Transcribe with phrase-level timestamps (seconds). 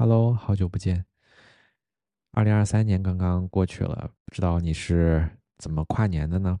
[0.00, 1.04] Hello，好久不见。
[2.30, 6.60] 二零二三年刚刚过去了，不知道你是怎么跨年的呢？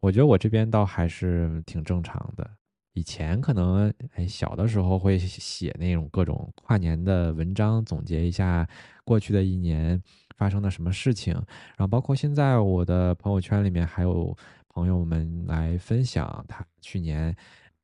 [0.00, 2.46] 我觉得我这边倒还是挺正常的。
[2.92, 8.68] 以前可能哎小的时候会写那种各种跨年的文章，总结一下
[9.06, 9.98] 过去的一年
[10.36, 14.36] 发生了什么事情，然后包括现在我的朋友圈里面还有
[14.68, 17.34] 朋友们来分享他去年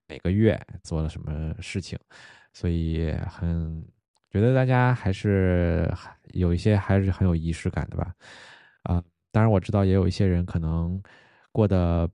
[0.06, 1.98] 每个月做了什么事情，
[2.52, 3.82] 所以很。
[4.34, 5.88] 觉得大家还是
[6.32, 8.12] 有一些还是很有仪式感的吧，
[8.82, 11.00] 啊，当然我知道也有一些人可能
[11.52, 12.10] 过得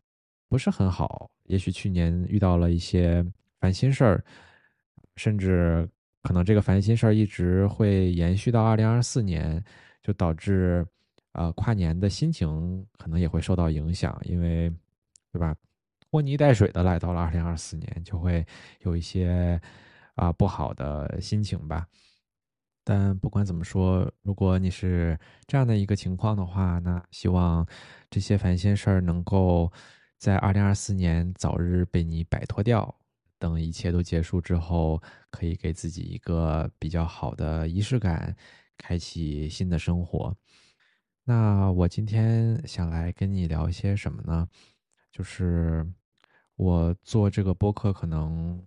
[0.47, 3.25] 不是很好，也许去年遇到了一些
[3.59, 4.23] 烦心事儿，
[5.17, 5.89] 甚至
[6.23, 9.65] 可能这个烦心事儿一直会延续到二零二四年，
[10.03, 10.87] 就导致
[11.33, 14.71] 啊跨年的心情可能也会受到影响，因为
[15.33, 15.57] 对吧，
[16.11, 18.45] 拖泥带水的来到了二零二四年，就会
[18.81, 19.59] 有一些
[20.17, 21.87] 啊不好的心情吧。
[22.91, 27.65] 但不管怎么说，如果你是这样的一个情况的话，那希望
[28.11, 29.73] 这些烦心事儿能够
[30.19, 32.93] 在二零二四年早日被你摆脱掉。
[33.39, 38.35] 等一切都结束之后，可以给自己一个比较好的仪式感，
[38.77, 40.37] 开启新的生活。
[41.23, 44.49] 那我今天想来跟你聊一些什么呢？
[45.13, 45.89] 就是
[46.57, 48.61] 我做这个播客可能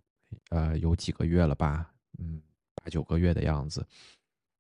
[0.49, 2.41] 呃有几个月了吧，嗯。
[2.83, 3.87] 八九个月的样子，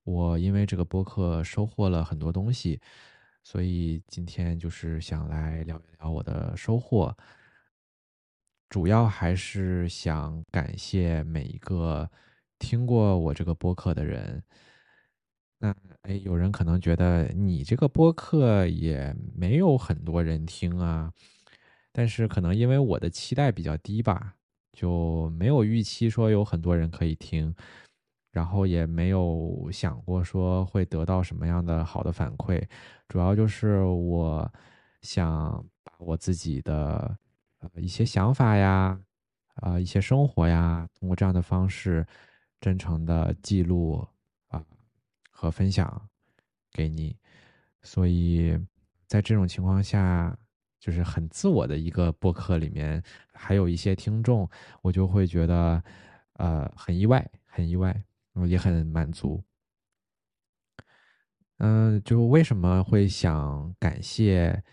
[0.05, 2.79] 我因为这个播客收获了很多东西，
[3.43, 7.13] 所以今天就是想来聊一聊我的收获。
[8.69, 12.09] 主要还是想感谢每一个
[12.59, 14.41] 听过我这个播客的人。
[15.59, 21.11] 那哎，有人可能觉得你这个播客也没有很多人听啊，
[21.91, 24.35] 但是可能因为我的期待比较低吧，
[24.71, 27.53] 就没有预期说有很多人可以听。
[28.33, 32.61] 然后也没有想过说会得到什么样的好的反馈，
[33.07, 34.51] 主要就是我
[35.01, 37.15] 想把我自己的
[37.59, 38.99] 呃一些想法呀，
[39.57, 42.03] 啊一些生活呀，通过这样的方式
[42.59, 44.03] 真诚的记录
[44.47, 44.65] 啊
[45.29, 46.09] 和分享
[46.71, 47.15] 给你，
[47.83, 48.57] 所以
[49.05, 50.35] 在这种情况下，
[50.79, 54.49] 就是很自我的一个播客里面还有一些听众，
[54.81, 55.83] 我就会觉得
[56.37, 57.95] 呃很意外，很意外。
[58.33, 59.43] 我也很满足，
[61.57, 64.63] 嗯，就为什么会想感谢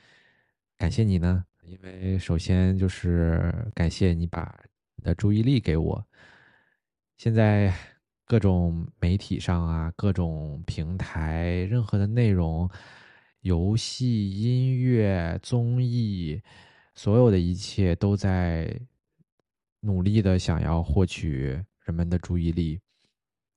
[0.78, 1.44] 感谢你呢？
[1.62, 4.58] 因为首先就是感谢你把
[4.96, 6.04] 你的注意力给我。
[7.18, 7.72] 现在
[8.24, 12.68] 各种媒体上啊，各种平台，任何的内容，
[13.42, 16.42] 游戏、音乐、综艺，
[16.94, 18.74] 所有的一切都在
[19.80, 22.80] 努力的想要获取人们的注意力。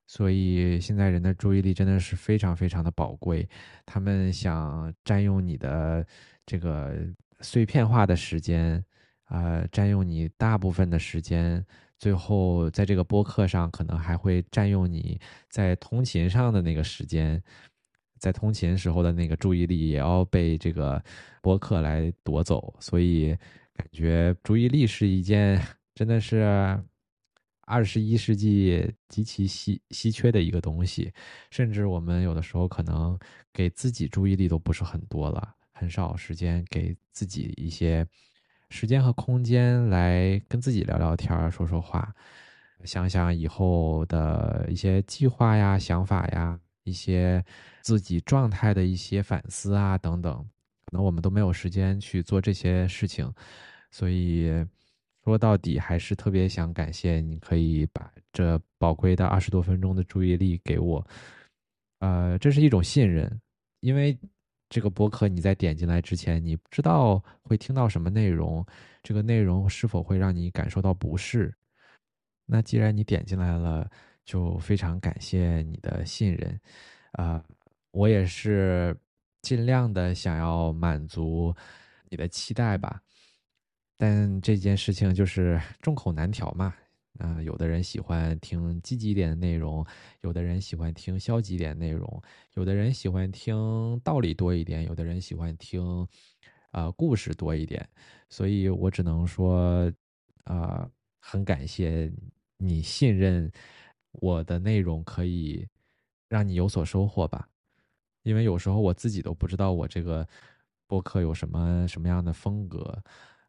[0.06, 3.48] 所以现在人的注意力真的是非常非常的宝贵，
[3.86, 6.06] 他们想占用你的
[6.44, 6.94] 这个
[7.40, 8.84] 碎片化的时间，
[9.28, 11.64] 呃，占用你大部分的时间，
[11.98, 17.42] 最后在这个播客上可能还会占用你在通勤上的那个时间，
[18.18, 21.02] 在通勤时候的那个注意力也要被这个
[21.40, 23.34] 播客来夺走，所以
[23.72, 25.60] 感觉注意力是一件
[25.96, 26.78] 真的是。
[27.66, 31.12] 二十一世纪极其稀稀缺的一个东西，
[31.50, 33.18] 甚至我们有的时候可能
[33.52, 38.06] 给自己注意力都不是很多了，很少时间给自己一些
[38.70, 42.14] 时间和空间来跟自己聊聊天儿、说说话，
[42.84, 47.44] 想想以后的一些计划呀、想法呀，一些
[47.82, 50.32] 自己状态的一些反思啊等等，
[50.86, 53.32] 可能我们都没有时间去做这些事情，
[53.90, 54.66] 所以。
[55.24, 61.04] 说到底，还是特别想感谢你，可以把这宝贵的二十多分钟的注意力给我。
[62.00, 63.40] 呃，这是一种信任，
[63.80, 64.18] 因为
[64.68, 68.64] 这个博客你在点进来之前，你不知道会听到什么内容，
[69.02, 71.54] 这个内容是否会让你感受到不适。
[72.44, 73.90] 那既然你点进来了，
[74.26, 76.60] 就非常感谢你的信任。
[77.12, 77.42] 啊，
[77.92, 78.94] 我也是
[79.40, 81.54] 尽量的想要满足
[82.10, 83.00] 你的期待吧。
[84.06, 86.74] 但这件事情就是众口难调嘛，
[87.20, 89.82] 啊，有的人喜欢听积极点的内容，
[90.20, 92.22] 有的人喜欢听消极点内容，
[92.52, 96.06] 有的人喜欢听道理多一点，有的人喜欢听，
[96.70, 97.88] 啊，故事多一点，
[98.28, 99.90] 所以我只能说，
[100.44, 100.86] 啊，
[101.18, 102.12] 很感谢
[102.58, 103.50] 你信任
[104.12, 105.66] 我的内容可以
[106.28, 107.48] 让你有所收获吧，
[108.22, 110.28] 因为有时候我自己都不知道我这个
[110.86, 113.02] 播客有什么什么样的风格。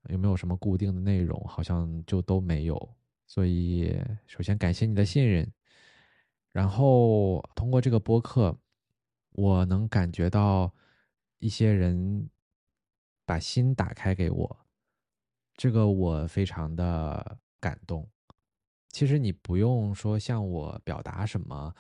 [0.09, 1.39] 有没有什么固定的内容？
[1.47, 2.95] 好像就都没有。
[3.27, 3.95] 所以，
[4.27, 5.51] 首先感谢你的信任。
[6.51, 8.57] 然后通过这个播客，
[9.31, 10.73] 我能感觉到
[11.39, 12.29] 一些人
[13.25, 14.65] 把心打开给我，
[15.57, 18.07] 这个我非常的感动。
[18.89, 21.75] 其实你不用说向我表达什么，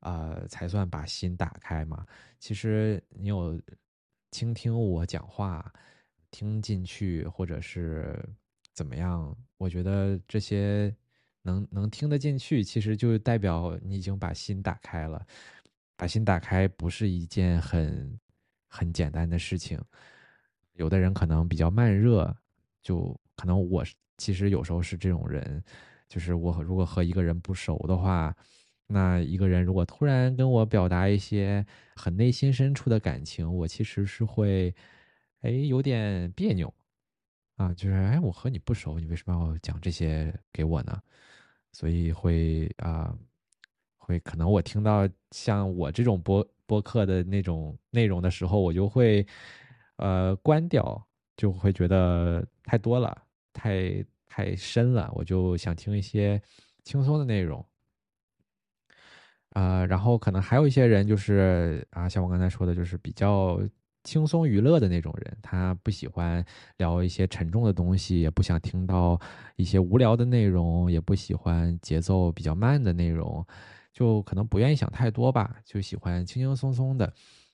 [0.00, 2.06] 呃，才算把心打开嘛。
[2.38, 3.60] 其实你有
[4.30, 5.70] 倾听我讲话，
[6.36, 8.14] 听进去，或者是
[8.74, 10.94] 怎么样，我觉得这些。
[11.46, 15.24] 能能听得进去，其实就代表你已经把心打开了。
[15.96, 18.18] 把心打开不是一件很
[18.66, 19.80] 很简单的事情。
[20.72, 22.36] 有的人可能比较慢热，
[22.82, 23.84] 就可能我
[24.18, 25.62] 其实有时候是这种人，
[26.08, 28.34] 就是我如果和一个人不熟的话，
[28.88, 34.74] 那一个人如果突然跟我表达一些很内心深处的感情，我其实是会
[35.42, 36.72] 哎有点别扭
[37.56, 41.00] 啊，就是哎我和你不熟，你为什么要讲这些给我呢？
[41.72, 43.16] 所以会啊，
[43.96, 49.26] 会可能我听到像我这种播播客的那种内容的时候，我就会
[49.96, 51.06] 呃关掉，
[51.36, 53.16] 就会觉得太多了，
[53.52, 56.40] 太太深了，我就想听一些
[56.82, 57.64] 轻松的内容。
[59.50, 63.60] 啊，然后可能还有一些人就是啊，像我刚才说的，就是比较。
[64.06, 66.42] 轻松娱乐的那种人，他不喜欢
[66.76, 69.20] 聊一些沉重的东西，也不想听到
[69.56, 73.44] 一些无聊的内容，也不喜欢节奏比较慢的内容，
[73.92, 77.12] 就可能不愿意想太多吧，就喜欢轻轻松松的。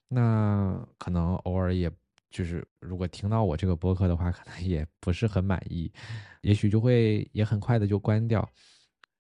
[0.08, 1.90] 那可能偶尔也
[2.28, 5.90] 就是如果听到我这个播客的话，可能也不是很满意，
[6.42, 8.46] 也许就会也很快的就关掉。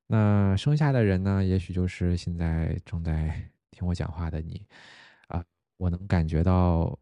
[0.06, 4.66] 那剩下的人呢，也许就是现在正在听我讲话的你
[5.28, 5.42] 啊，
[5.78, 6.98] 我能感觉到。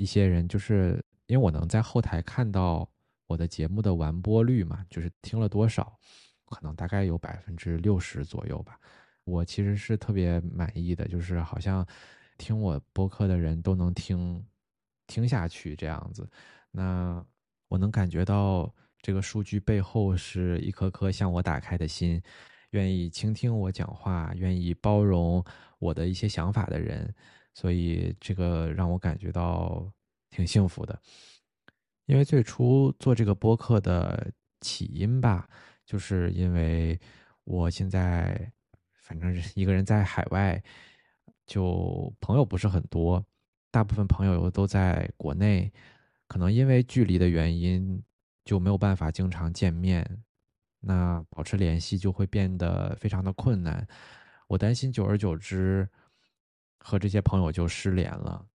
[0.00, 2.88] 一些人就是因为我能在后台看到
[3.26, 5.94] 我的节目的完播率嘛，就是听了多少，
[6.46, 8.80] 可能大概有百分之六十左右吧。
[9.24, 11.86] 我其实是特别满意的，就是好像
[12.38, 14.42] 听我播客的人都能听
[15.06, 16.26] 听下去这样子。
[16.70, 17.22] 那
[17.68, 22.20] 我能感觉到这个数据背后是一颗颗向我打开的心，
[22.70, 25.44] 愿意倾听我讲话，愿意包容
[25.78, 27.14] 我的一些想法的人。
[27.60, 29.86] 所以这个让我感觉到
[30.30, 30.98] 挺幸福的，
[32.06, 35.46] 因为最初做这个播客的起因吧，
[35.84, 36.98] 就是因为
[37.44, 38.50] 我现在
[38.94, 40.62] 反正是一个人在海外，
[41.46, 43.22] 就朋友不是很多，
[43.70, 45.70] 大部分朋友都在国内，
[46.28, 48.02] 可能因为距离的原因
[48.42, 50.22] 就没有办法经常见面，
[50.80, 53.86] 那保持联系就会变得非常的困难，
[54.48, 55.86] 我担心久而久之。
[56.82, 58.46] 和这些朋友就失联了，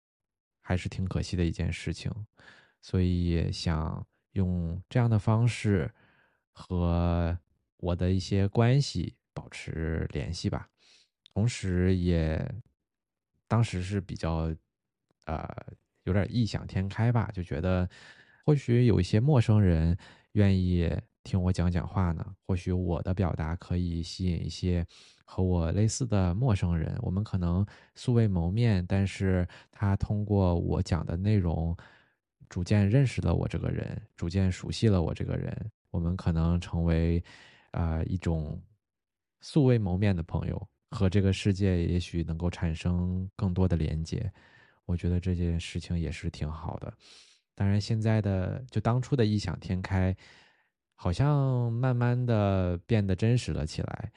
[0.60, 2.12] 还是挺可惜的一件事情，
[2.82, 5.88] 所以想用这样的方式
[6.50, 7.38] 和
[7.76, 10.68] 我的一些关系保持联系吧。
[11.32, 12.52] 同时，也
[13.46, 14.52] 当时是比较
[15.26, 15.48] 呃
[16.02, 17.88] 有点异想天开吧，就觉得
[18.44, 19.96] 或许有一些陌生人
[20.32, 20.90] 愿意
[21.22, 24.84] 听我讲讲话呢，或许我的表达可以吸引一些。
[25.28, 31.76] 和我类似的陌生人，我们可能素未谋面，但是他通过我讲的内容，
[32.48, 37.22] 逐渐认识了我这个人，逐渐熟悉了我这个人，我们可能成为，
[37.72, 38.58] 啊一种
[39.40, 44.32] 素未谋面的朋友，和这个世界也许能够产生更多的连接。
[44.84, 46.94] 我觉得这件事情也是挺好的。
[47.56, 50.16] 当然，现在的就当初的异想天开，
[50.94, 54.12] 好像慢慢的变得真实了起来。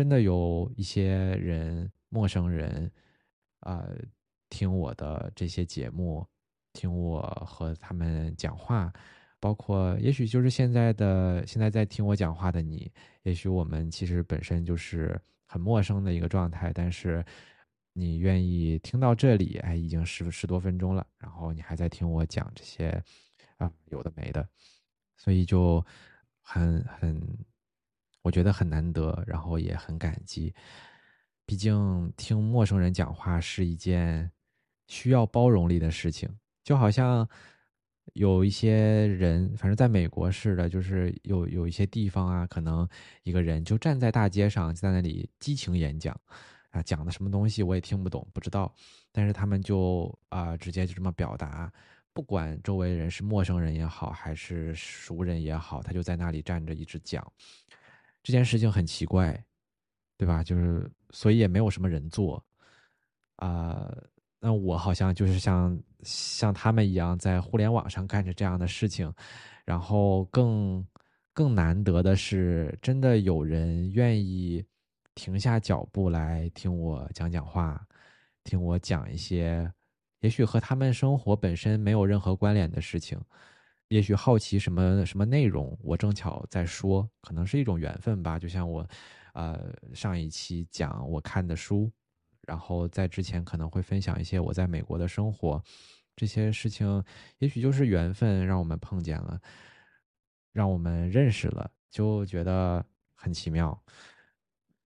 [0.00, 2.90] 真的有一些人，陌生人，
[3.58, 3.86] 啊，
[4.48, 6.26] 听我的这些节目，
[6.72, 8.90] 听我和他们讲话，
[9.38, 12.90] 包括也许就是现在的现在在听我讲话的你，
[13.24, 17.22] 也许我们其实本身就是很陌生的一个状态，但是
[17.92, 22.88] 你愿意听到这里，哎，已经十十多分钟了，然后你还在听我讲这些
[23.58, 24.48] 啊有的没的，
[25.18, 25.84] 所以就
[26.40, 27.20] 很很。
[28.22, 30.54] 我觉得很难得，然后也很感激。
[31.46, 34.30] 毕竟听陌生人讲话是一件
[34.86, 36.28] 需要包容力的事情，
[36.62, 37.28] 就好像
[38.12, 42.88] 有一些人，反正在美国似的，就是有有一些地方啊，可能
[43.22, 46.18] 一个人就站在大街上，在那里激情演讲，
[46.70, 48.72] 啊，讲的什么东西我也听不懂，不知道，
[49.10, 51.72] 但是他们就啊，直接就这么表达，
[52.12, 57.26] 不管周围人是陌生人也好，还是熟人也好，他就在那里站着一直讲。
[58.22, 59.42] 这件事情很奇怪，
[60.16, 60.42] 对吧？
[60.42, 62.44] 就是所以也没有什么人做，
[63.36, 63.90] 啊，
[64.38, 69.12] 那我好像就是像像他们一样在互联网上干着这样的事情，
[69.64, 70.86] 然后更
[71.32, 74.64] 更难得的是，真的有人愿意
[75.14, 77.86] 停下脚步来听我讲讲话，
[78.44, 79.72] 听我讲一些
[80.20, 83.18] 也许和他们生活本身没有任何关联的事情，
[83.90, 88.38] 也许好奇什么什么内容，我正巧在说，可能是一种缘分吧。
[88.38, 88.86] 就像我，
[89.34, 91.90] 呃，上一期讲我看的书，
[92.46, 95.60] 然后在之前可能会分享一些我在美国的生活，
[96.14, 97.02] 这些事情
[97.38, 99.40] 也许就是缘分，让我们碰见了，
[100.52, 102.84] 让我们认识了，就觉得
[103.16, 103.76] 很奇妙。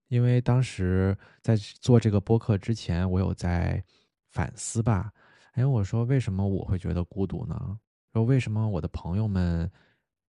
[0.08, 3.84] 因为当时在做这个播客之前，我有在
[4.30, 5.12] 反思吧。
[5.52, 7.78] 哎，我说为什么我会觉得孤独呢？
[8.14, 9.68] 说为什么我的朋友们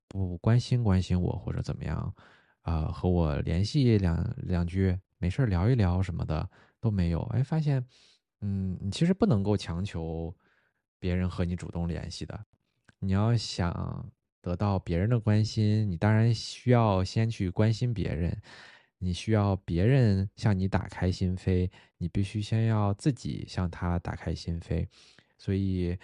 [0.07, 2.11] 不关心关心我，或者怎么样？
[2.63, 6.49] 啊，和我联系两两句，没事聊一聊什么的
[6.81, 7.21] 都没有。
[7.25, 7.85] 哎，发现，
[8.41, 10.35] 嗯，你其实不能够强求
[10.99, 12.43] 别人和你主动联系的。
[12.97, 14.11] 你要想
[14.41, 18.35] 得到别人的关心，你当然需要先去关心别人。
[18.97, 24.87] 你需要别人向你打开心扉，你必须先要自己向他打开心扉。
[25.37, 25.95] 所以，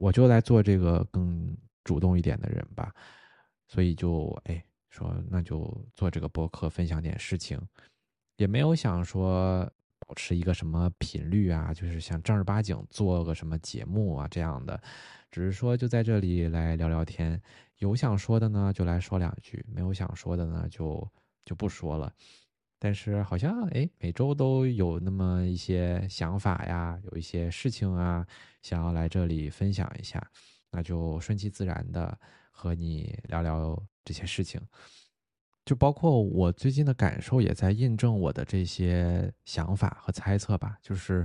[0.00, 2.92] 我就来做这个更主动一点的人吧。
[3.68, 7.60] 所以就哎说，那就做这个博客，分享点事情，
[8.36, 14.82] 也没有想说保持一个什么频率啊，就是想正儿八经做个什么节目啊这样的。
[15.30, 17.40] 只是说就在这里来聊聊天，
[17.78, 21.06] 有想说的呢就来说两句，没有想说的呢就。
[21.42, 22.12] 就不说了，
[22.82, 28.26] 但是好像哎，每周都有那么一些想法呀，有一些事情啊，
[28.62, 30.26] 想要来这里分享一下，
[30.70, 32.18] 那就顺其自然的
[32.50, 34.58] 和你聊聊这些事情。
[35.66, 40.78] 就包括我最近的感受，也在印证我的这些想法和猜测吧。
[40.80, 41.24] 就是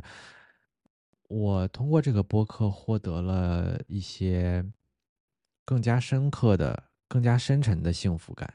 [1.30, 4.64] 我通过这个播客获得了一些
[5.64, 8.54] 更加深刻的、更加深沉的幸福感。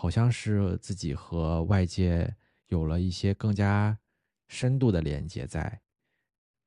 [0.00, 2.34] 好像是自己和外界
[2.68, 3.98] 有了一些更加
[4.48, 5.78] 深度的连接在，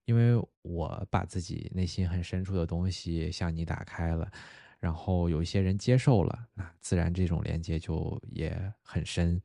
[0.06, 4.32] 因为我把自己内心很深处的东西向你打开了，
[4.80, 9.42] 然后有一些人接受了，那自然这种连接就也很深。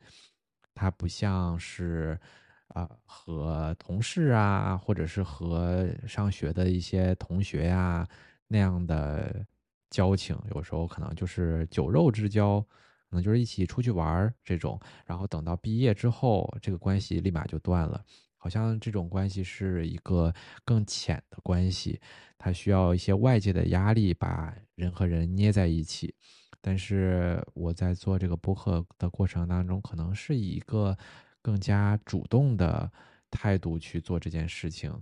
[0.75, 2.21] 它不像是
[2.67, 8.07] 啊和同事啊，或者是和上学的一些同学呀
[8.49, 9.47] 那样的
[9.89, 12.63] 交情，有时候可能就是酒肉之交。
[13.09, 18.05] 可能就是一起出去玩这种，然后等到毕业之后，这个关系立马就断了。
[18.41, 20.33] 好像这种关系是一个
[20.65, 22.01] 更浅的关系，
[22.39, 26.15] 它需要一些外界的压力把人和人捏在一起。
[26.61, 30.97] 但是我在做这个播客的过程当中，可能是以一个
[31.43, 32.91] 更加主动的
[33.31, 34.93] 态度去做这件事情，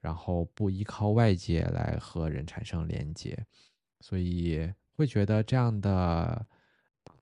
[0.00, 3.46] 然后不依靠外界来和人产生连接，
[4.00, 6.46] 所以会觉得这样的。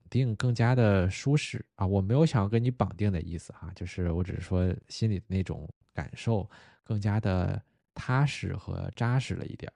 [0.09, 1.85] 定更加的舒适啊！
[1.85, 6.49] 我没有想要跟你绑定的意思哈，就是我只是说心里那种感受
[6.83, 7.61] 更加的
[7.93, 9.71] 踏实和扎实了一点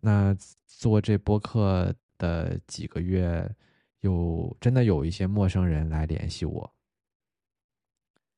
[0.00, 0.36] 那
[0.66, 3.48] 做这播客的几个月，
[4.00, 6.74] 有真的有一些陌生人来联系我，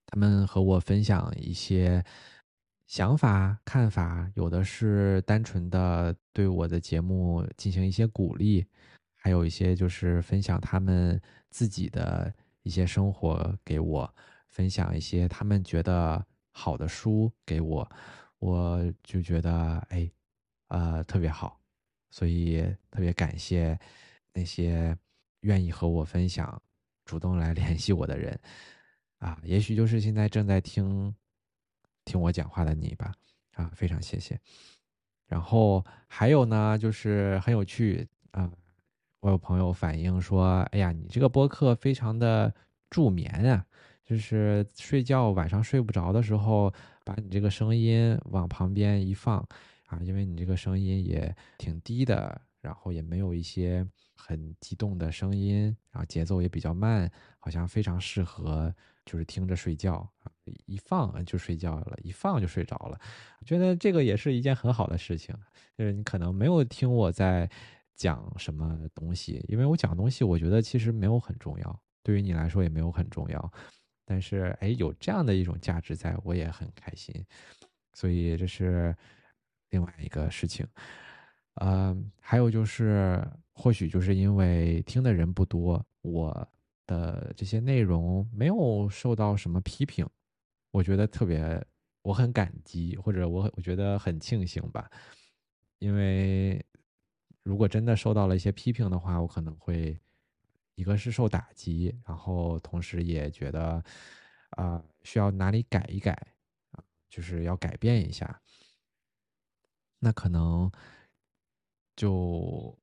[0.07, 2.05] 他们和我分享一些
[2.87, 8.67] 想法、看法，有的是单纯的对我的节目进行一些鼓励。
[9.25, 12.31] 还有一些就是分享他们自己的
[12.63, 14.15] 一些生活给我，
[14.49, 17.91] 分享一些他们觉得好的书给我，
[18.39, 20.13] 我就觉得哎，
[20.69, 21.59] 呃，特别好，
[22.11, 23.79] 所以特别感谢
[24.35, 24.95] 那些
[25.41, 26.63] 愿意和我分享、
[27.07, 28.39] 主动来 联系我的人
[29.21, 31.15] 啊，也许就是现在正在听
[32.05, 33.11] 听我讲话的你吧，
[33.55, 34.39] 啊，非常谢谢。
[35.27, 38.53] 然后还有呢，就是很有趣啊。
[39.25, 42.53] 我有朋友反映说：“哎呀，你这个播客非常的
[42.91, 43.65] 助眠啊，
[44.05, 46.71] 就是睡觉晚上睡不着的时候，
[47.07, 49.39] 把你这个声音往旁边一放
[49.87, 58.75] 啊，因为你这个声音也挺低的，然后也没有一些很激动的声音，然后节奏也比较慢，好像非常适合
[59.07, 60.31] 就是听着睡觉啊，
[60.67, 63.01] 一放就睡觉了，一放就睡着了。
[63.41, 65.35] 我觉得这个也是一件很好的事情，
[65.79, 67.49] 就是你可能没有听我在。”
[67.97, 69.45] 讲什么东西？
[69.49, 73.53] 因为我讲东西，我觉得其实没有很重要，对于你来说也没有很重要。
[74.05, 77.15] 但是，哎，有这样的一种价值，在我也很开心。
[77.95, 78.95] 所以这是
[79.71, 80.67] 另外一个事情。
[81.55, 86.49] 嗯，还有就是，或许就是因为听的人不多，我
[86.87, 90.07] 的这些内容没有受到什么批评，
[90.71, 91.65] 我觉得特别，
[92.03, 94.91] 我很感激，或者我我觉得很庆幸吧，
[95.79, 96.63] 因为。
[97.45, 99.97] 如果真的受到了一些批评的话，我可能会
[100.75, 103.85] 一个是受打击，然后同时也觉得
[104.51, 106.13] 啊需要哪里改一改
[106.73, 108.41] 啊，就是要改变一下，
[110.01, 110.73] 那可能
[111.95, 112.77] 就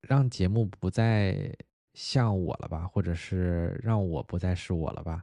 [0.00, 1.56] 让节目不再
[1.94, 5.22] 像我了吧，或者是让我不再是我了吧，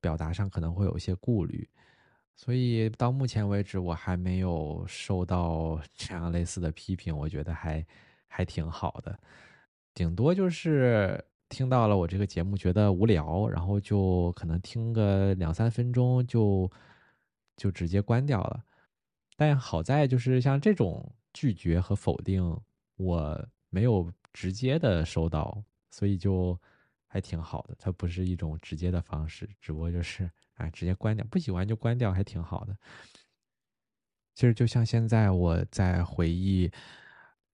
[0.00, 1.68] 表达上可能会有一些顾虑。
[2.36, 7.86] 所以到目前为止，我还没有收到 这样类似的批评，我觉得还
[8.30, 9.18] 还挺好的。
[9.92, 16.70] 顶多就是听到了我这个节目觉得无聊，然后就可能听个两三分钟就
[17.56, 18.64] 就直接关掉了。
[19.36, 22.58] 但好在就是像这种拒绝和否定，
[22.96, 26.58] 我没有直接的收到，所以就
[27.06, 27.76] 还挺好的。
[27.78, 30.30] 它不是一种直接的方式，只不过就是。
[30.60, 32.76] 哎，直接关掉，不喜欢就关掉，还挺好的。
[34.34, 36.70] 其实就像现在我在回忆，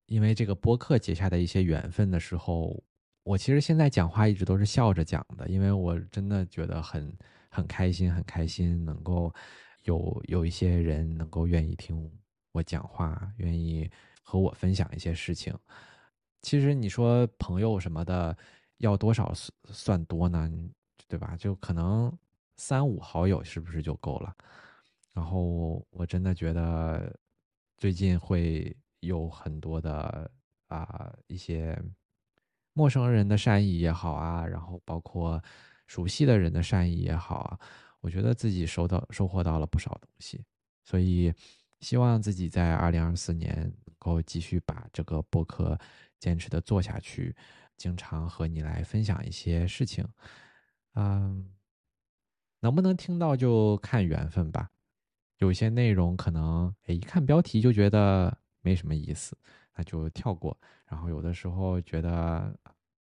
[0.06, 2.82] 因为这个播客结下的一些缘分的时候，
[3.22, 7.16] 我其实现在讲话一直都是笑着讲的，因为我真的觉得很
[7.48, 9.32] 很开心，很开心能够
[9.84, 12.10] 有有一些人能够愿意听
[12.52, 13.90] 我讲话，愿意
[14.22, 15.56] 和我分享一些事情。
[16.42, 18.36] 其实你说朋友什么的，
[18.78, 20.50] 要多少算算多呢？
[21.08, 21.36] 对吧？
[21.38, 22.16] 就可能。
[22.58, 24.34] 三五好友是不是就够了？
[25.12, 27.14] 然后我真的觉得
[27.76, 30.30] 最近会有很多的
[30.68, 31.80] 啊一些
[32.72, 35.42] 陌生人的善意也好啊，然后包括
[35.86, 37.58] 熟悉的人的善意也好啊，
[38.00, 40.44] 我觉得自己收到收获到了不少东西，
[40.84, 41.32] 所以
[41.80, 45.78] 希望自己在二零二四年能够继续把这个博客
[46.18, 47.34] 坚持的做下去，
[47.76, 50.06] 经常和你来分享一些事情，
[50.94, 51.52] 嗯。
[52.60, 54.70] 能不能听到就看缘分吧，
[55.38, 58.36] 有些内容可能哎一看标题就觉得
[58.66, 59.38] 没什么意思，
[59.76, 60.58] 那就跳过。
[60.88, 62.52] 然后有的时候觉得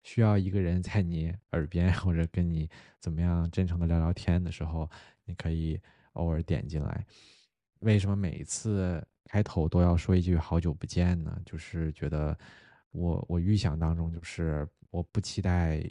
[0.03, 2.67] 需要一个人在你耳边或者跟你
[2.99, 4.89] 怎么样真诚的聊聊天的时候，
[5.27, 5.79] 你可以
[6.15, 7.05] 偶尔点进来。
[7.81, 11.39] 为什么每一次开头都要说一句好久不见呢？
[11.45, 12.35] 就是觉得
[12.93, 15.85] 我我预想当中就是我不期待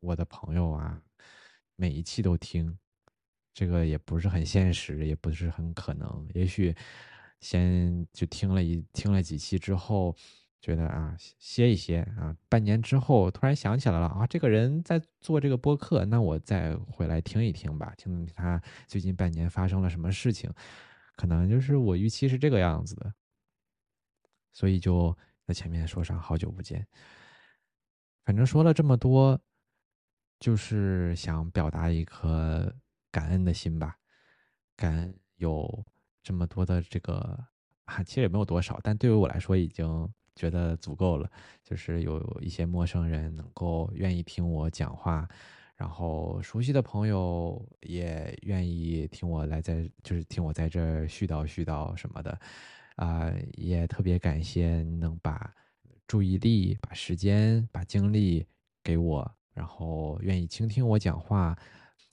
[0.00, 1.00] 我的朋友啊。
[1.76, 2.76] 每一期都听，
[3.54, 6.28] 这个也不是很现实，也不是很可能。
[6.34, 6.74] 也许
[7.40, 10.16] 先就听了一听了几期之后，
[10.60, 20.52] 觉得啊歇一歇啊，半年之后突然想起来了啊，这个人在做这个播客，那我再回来听一听吧，听听他最近半年发生了什么事情。
[21.16, 23.12] 可能就是我预期是这个样子的，
[24.52, 26.86] 所以就在前面说上好久不见。
[28.24, 29.40] 反正说了这么多。
[30.40, 32.72] 就是想表达一颗
[33.10, 33.96] 感恩的心吧，
[34.76, 35.84] 感恩有
[36.22, 37.38] 这么多的这个
[37.84, 41.30] 啊，其实也没有多少，但对于我来说已经觉得足够了。
[41.64, 45.28] 就是有一些陌生人能够愿意听我讲话，
[45.76, 52.38] 然后熟悉的朋友也愿意听我来在，就是听我在这絮叨絮叨什么的，
[52.96, 55.54] 啊，也特别感谢能把
[56.06, 58.46] 注意力、把时间、把精力
[58.82, 59.34] 给我。
[59.54, 61.56] 然后愿意倾听我讲话，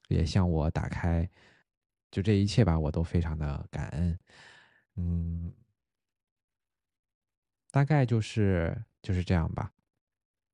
[0.07, 1.29] 也向我打开，
[2.15, 4.17] 就这一切吧，我都非常的感恩。
[4.95, 5.53] 嗯，
[7.71, 9.73] 大概就是就是这样吧。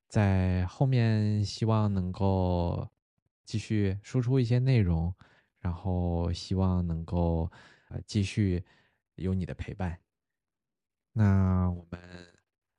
[0.07, 2.89] 在后面希望能够
[3.45, 5.13] 继续输出一些内容，
[5.59, 7.47] 然后希望能够
[7.89, 8.65] 呃继续
[9.13, 9.99] 有你的陪伴。
[11.13, 12.01] 那我们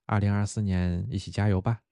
[0.06, 1.84] 二零二四年一起加油吧！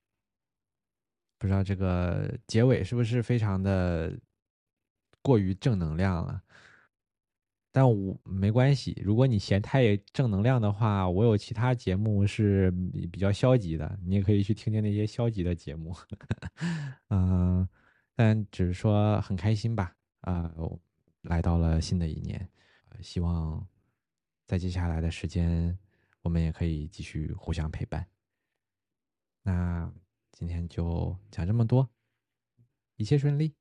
[1.38, 4.18] 不知道这个结尾是不是非常的
[5.22, 6.42] 过于正能量了？
[7.72, 12.70] 但我没关系，如果你嫌太正能量的话，我有其他节目是
[13.12, 15.94] 比较消极的，你也可以去听听那些消极的节目。
[17.10, 17.68] 嗯，
[18.14, 19.94] 但只是说很开心吧。
[20.20, 20.52] 啊，
[21.22, 22.48] 来到了新的一年，
[23.00, 23.66] 希望
[24.46, 25.78] 在接下来的时间，
[26.22, 28.06] 我们也可以继续互相陪伴。
[29.42, 29.92] 那。
[30.32, 31.90] 今天就讲这么多，
[32.96, 33.52] 一切顺利，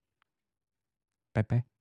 [1.33, 1.78] 拜拜。